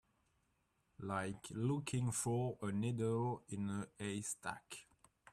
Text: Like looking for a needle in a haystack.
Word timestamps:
Like 1.01 1.45
looking 1.51 2.11
for 2.11 2.57
a 2.63 2.71
needle 2.71 3.43
in 3.49 3.69
a 3.69 3.87
haystack. 4.03 4.87